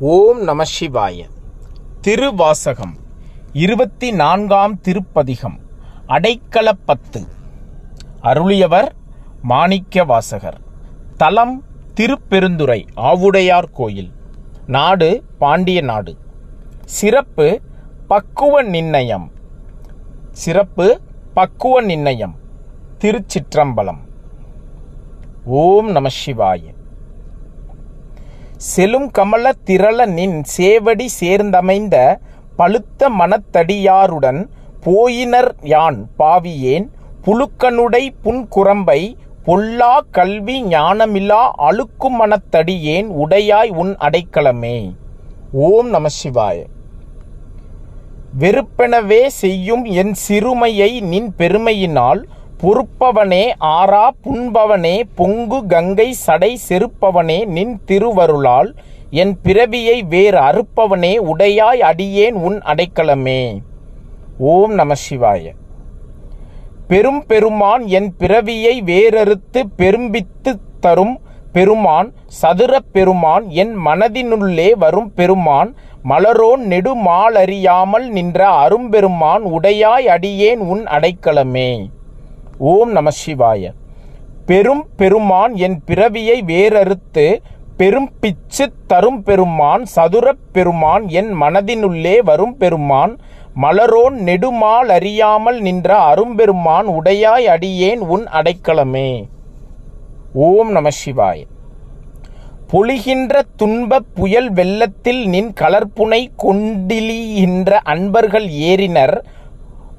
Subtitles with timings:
[0.00, 1.24] ஓம் நம சிவாய.
[2.00, 2.96] திருவாசகம்
[3.52, 5.58] இருபத்தி நான்காம் திருப்பதிகம்
[6.08, 7.26] அடைக்கலப்பத்து
[8.22, 8.88] அருளியவர்
[9.42, 10.60] மாணிக்க வாசகர்.
[11.16, 14.12] தலம் திருப்பெருந்துறை ஆவுடையார் கோயில்.
[14.66, 16.16] நாடு பாண்டிய நாடு.
[16.84, 17.60] சிறப்பு
[18.06, 19.32] பக்குவ நிர்ணயம்.
[20.30, 21.00] சிறப்பு
[21.34, 22.34] பக்குவ நிர்ணயம்.
[22.98, 24.00] திருச்சிற்றம்பலம்.
[25.44, 26.62] ஓம் நம சிவாய.
[28.70, 31.96] செலும் கமல திரள நின் சேவடி சேர்ந்தமைந்த
[32.56, 34.40] பழுத்த மனத்தடியாருடன்
[34.84, 36.86] போயினர் யான் பாவியேன்.
[37.24, 39.00] புழுக்கனுடை புன்குரம்பை
[39.44, 44.76] பொல்லா கல்வி ஞானமில்லா அழுக்கும் மனத்தடியேன் உடையாய் உன் அடைக்கலமே.
[45.52, 46.58] ஓம் நம சிவாய.
[48.40, 52.22] வெறுப்பெனவே செய்யும் என் சிறுமையை நின் பெருமையினால்
[52.62, 58.74] பொறுப்பவனே ஆறா புண்பவனே பொங்கு கங்கை சடை செருப்பவனே நின் திருவருளால்
[59.10, 63.62] என் பிறவியை வேறு அறுப்பவனே உடையாய் அடியேன் உன் அடைக்கலமே.
[64.38, 65.50] ஓம் நம சிவாய.
[66.88, 71.20] பெரும் பெருமான் என் பிறவியை வேறறுத்து பெரும்பித்து தரும்
[71.52, 81.90] பெருமான் சதுர பெருமான் என் மனதினுள்ளே வரும் பெருமான் மலரோன் நெடுமாலறியாமல் நின்ற அரும்பெருமான் உடையாய் அடியேன் உன் அடைக்கலமே.
[82.58, 83.72] ஓம் நம சிவாய.
[84.46, 87.42] பெரும் பெருமான் என் பிறவியை வேறறுத்து
[87.76, 93.18] பெரும் பிச்சு தரும் பெருமான் சதுரப் பெருமான் என் மனதினுள்ளே வரும் பெருமான்
[93.62, 99.24] மலரோன் நெடுமால் அறியாமல் நின்ற அரும்பெருமான் உடையாய் அடியேன் உன் அடைக்கலமே.
[100.32, 101.44] ஓம் நம சிவாய.
[102.72, 109.22] பொழிகின்ற துன்பப் புயல் வெள்ளத்தில் நின் கலர்ப்புனை கொண்டிலிகின்ற அன்பர்கள் ஏறினர்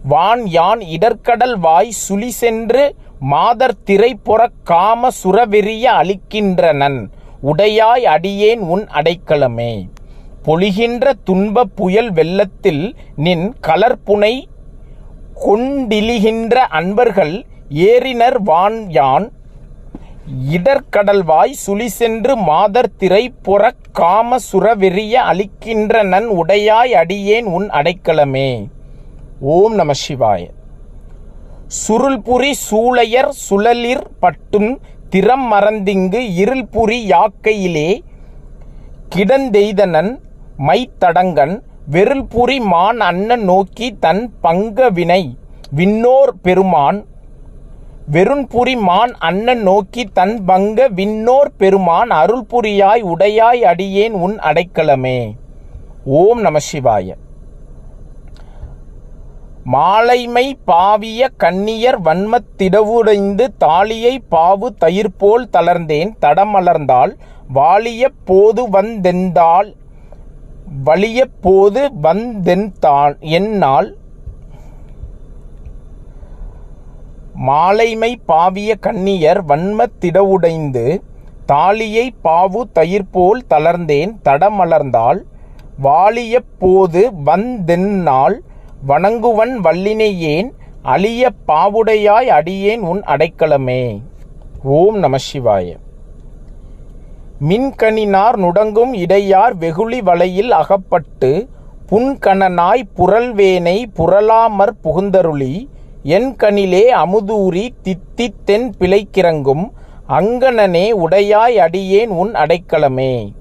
[0.04, 7.08] வான் யான் இடர்கடல் வாய் சுழி சென்று மாதர் திரைப்புறக் காம சுரவெறிய அளிக்கின்றனன்.
[7.42, 9.90] உடையாய் அடியேன் உன் அடைக்கலமே.
[10.46, 14.44] பொழிகின்ற துன்பப் புயல் வெள்ளத்தில் நின் கலர்ப்புனை
[15.46, 19.32] கொண்டிலிகின்ற அன்பர்கள் ஏறினர் வான் யான்
[20.52, 26.24] இடர்கடல்வாய் சுழி சென்று மாதர் திரை புறக் காம சுரவெறிய அளிக்கின்றனன்.
[26.24, 28.68] உடையாய் அடியேன் உன் அடைக்கலமே.
[29.40, 30.50] ஓம் நம சிவாய.
[31.88, 34.80] சுருள்புரி சூளையர் சுழலிர் பட்டும்
[35.10, 38.02] திறம் மறந்திங்கு இருள்புரி யாக்கையிலே
[39.10, 40.20] கிடந்தெய்தனன்
[40.58, 41.62] மைத்தடங்கன்
[41.92, 45.38] வெருள்புரி மான் அண்ணன் நோக்கி தன் பங்க வினை
[45.76, 47.06] விண்ணோர் பெருமான்
[48.12, 55.36] வெருண்புரி மான் அண்ணன் நோக்கி தன் பங்க விண்ணோர் பெருமான் அருள்புரியாய் உடையாய் அடியேன் உன் அடைக்கலமே.
[56.04, 57.16] ஓம் நம சிவாய.
[59.66, 69.74] மாலைமை பாவிய கண்ணியர் வன்மத்திடவுடைந்து தாலியை பாவு தயிர்போல் தளர்ந்தேன் தடமலர்ந்தால் வாலிய போது வந்தெந்தாள்
[70.84, 73.98] வலிய போது வந்தென்தான் என்னால்.
[77.36, 81.02] மாலைமை பாவிய கண்ணியர் வன்மத்திடவுடைந்து
[81.46, 85.26] தாலியை பாவு தயிர்போல் தளர்ந்தேன் தடமலர்ந்தால்
[85.78, 88.42] வாலிய போது வந்தென்னால்
[88.88, 90.50] வணங்குவன் வல்லினையேன்
[90.82, 94.02] அழிய பாவுடையாய் அடியேன் உன் அடைக்கலமே.
[94.64, 95.78] ஓம் நம சிவாய.
[97.50, 101.48] மின்கணினார் நுடங்கும் இடையார் வெகுளி வலையில் அகப்பட்டு
[101.92, 105.68] புன்கணனாய் புரள்வேனை புரளாமற் புகுந்தருளி
[106.04, 109.70] என் கணிலே அமுதூரி தித்தித் தென் பிழைக்கிறங்கும்
[110.10, 113.32] அங்கணனே உடையாய் அடியேன் உன் அடைக்கலமே.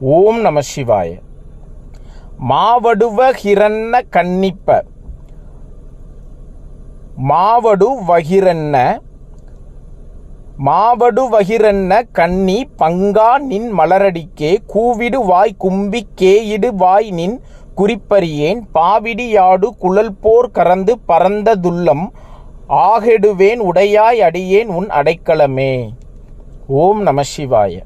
[0.00, 1.18] ஓம் நம சிவாய.
[2.38, 4.82] மாவடுவ ஹிரண்ண கன்னிப்ப
[7.30, 8.74] மாவடு வகிரண்ண.
[10.66, 17.42] மாவடு வகிரண்ண கன்னி பங்கா நின் மலரடிக்கே கூவிடு வாய் கும்பி கேயிடு வாய் நின்
[17.76, 22.06] குறிப்பறியேன் பாவிடியாடு குழல் போர் கறந்து பரந்ததுள்ளம்
[22.68, 25.90] ஆகெடுவேன் உடையாய் அடியேன் உன் அடைக்கலமே.
[26.66, 27.82] ஓம் நம சிவாய.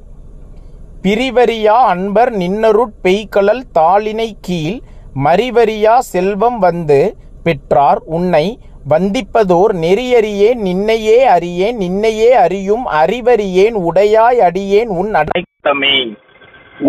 [1.03, 4.77] பிரிவரியா அன்பர் நின்னருட் பெய்கழல் தாளினை கீழ்
[5.23, 6.99] மறிவரியா செல்வம் வந்து
[7.43, 8.45] பெற்றார் உன்னை
[8.87, 15.95] வந்திப்பதோர் நெறியறியேன் நின்னையே அறியேன் நின்னையே அறியும் அறிவறியேன் உடையாய் அடியேன் உன் அடைக்கலமே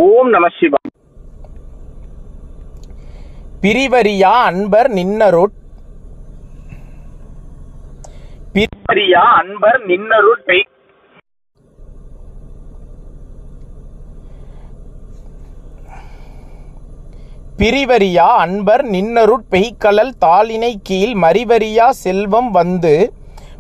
[0.03, 0.79] ஓம் நம சிவா.
[3.63, 5.55] பிரிவரியா அன்பர் நின்னருட்
[8.55, 10.65] பிரிவரியா அன்பர் நின்னருட் பெய்
[17.65, 18.27] பிரிவரியா?
[18.37, 23.13] அன்பர் நின்னருட் பெய்கழல் தாளினை கீழ் மறிவரியா செல்வம் வந்து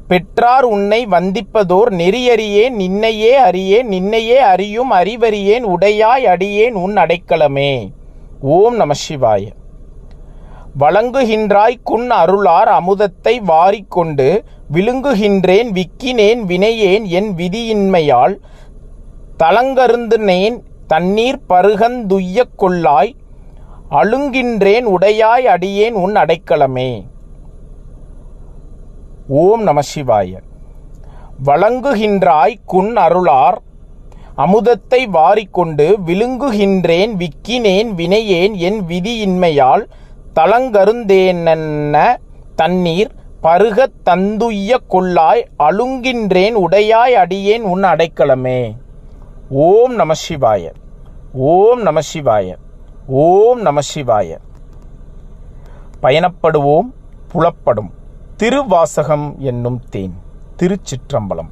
[0.08, 7.88] பெற்றார் உன்னை வந்திப்பதோர் நெறியறியேன் நின்னையே அறியேன் நின்னையே அறியும் அறிவறியேன் உடையாய் அடியேன் உன் அடைக்கலமே.
[8.40, 9.44] ஓம் நம சிவாய.
[10.78, 18.40] வழங்குகின்றாய் குன் அருளார் அமுதத்தை வாரிக்கொண்டு விழுங்குகின்றேன் விக்கினேன் வினையேன் என் விதியின்மையால்
[19.38, 23.14] தலங்கருந்துனேன் தண்ணீர் பருகந்துய்யக் கொள்ளாய்
[23.90, 27.04] அழுங்கின்றேன் உடையாய் அடியேன் உன் அடைக்கலமே.
[29.28, 30.40] ஓம் நம சிவாய.
[31.44, 33.56] வழங்குகின்றாய் குன் அருளார்.
[34.36, 39.86] அமுதத்தை வாரிக்கொண்டு விழுங்குகின்றேன் விக்கினேன் வினையேன் என் விதியின்மையால்.
[40.34, 42.16] தளங்கருந்தேனென்ன
[42.56, 43.10] தண்ணீர்?
[43.42, 48.76] பருகத் தந்துய்ய கொள்ளாய் அழுங்கின்றேன் உடையாய் அடியேன் உன் அடைக்கலமே.
[49.50, 50.72] ஓம் நம சிவாய.
[51.32, 52.54] ஓம் நம சிவாய.
[53.06, 54.38] ஓம் நம சிவாய.
[56.02, 56.92] பயணப்படுவோம்
[57.28, 57.90] புலப்படும்
[58.36, 60.14] திருவாசகம் என்னும் தேன்
[60.58, 61.42] திருச்சிற்றம்பலம்.